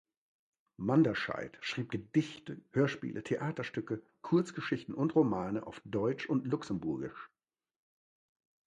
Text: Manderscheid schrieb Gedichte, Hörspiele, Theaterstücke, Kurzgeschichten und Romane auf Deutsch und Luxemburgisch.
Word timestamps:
Manderscheid 0.77 1.59
schrieb 1.61 1.91
Gedichte, 1.91 2.59
Hörspiele, 2.71 3.21
Theaterstücke, 3.21 4.01
Kurzgeschichten 4.23 4.95
und 4.95 5.13
Romane 5.13 5.67
auf 5.67 5.79
Deutsch 5.85 6.27
und 6.27 6.47
Luxemburgisch. 6.47 7.29